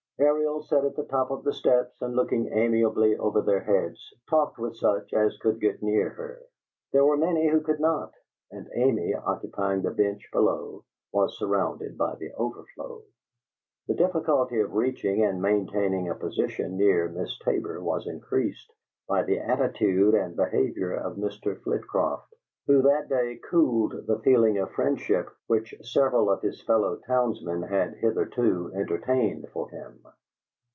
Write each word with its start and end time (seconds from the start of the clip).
Ariel 0.23 0.61
sat 0.61 0.85
at 0.85 0.95
the 0.95 1.05
top 1.05 1.31
of 1.31 1.43
the 1.43 1.51
steps, 1.51 1.99
and, 1.99 2.15
looking 2.15 2.45
amiably 2.53 3.17
over 3.17 3.41
their 3.41 3.61
heads, 3.61 4.13
talked 4.29 4.59
with 4.59 4.75
such 4.75 5.11
as 5.15 5.35
could 5.39 5.59
get 5.59 5.81
near 5.81 6.09
her. 6.09 6.43
There 6.93 7.03
were 7.03 7.17
many 7.17 7.47
who 7.47 7.61
could 7.61 7.79
not, 7.79 8.13
and 8.51 8.69
Mamie, 8.71 9.15
occupying 9.15 9.81
the 9.81 9.89
bench 9.89 10.29
below, 10.31 10.83
was 11.11 11.35
surrounded 11.39 11.97
by 11.97 12.17
the 12.17 12.33
overflow. 12.33 13.01
The 13.87 13.95
difficulty 13.95 14.59
of 14.59 14.75
reaching 14.75 15.23
and 15.25 15.41
maintaining 15.41 16.07
a 16.07 16.13
position 16.13 16.77
near 16.77 17.09
Miss 17.09 17.35
Tabor 17.39 17.81
was 17.81 18.05
increased 18.05 18.71
by 19.07 19.23
the 19.23 19.39
attitude 19.39 20.13
and 20.13 20.35
behavior 20.35 20.93
of 20.93 21.17
Mr. 21.17 21.59
Flitcroft, 21.63 22.27
who 22.67 22.83
that 22.83 23.09
day 23.09 23.35
cooled 23.49 23.91
the 24.05 24.19
feeling 24.19 24.59
of 24.59 24.69
friendship 24.71 25.27
which 25.47 25.73
several 25.81 26.29
of 26.29 26.41
his 26.43 26.61
fellow 26.61 26.95
townsmen 27.07 27.63
had 27.63 27.91
hitherto 27.95 28.71
entertained 28.75 29.45
for 29.51 29.67
him. 29.71 29.99